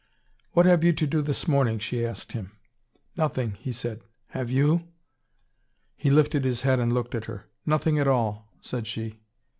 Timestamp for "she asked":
1.77-2.31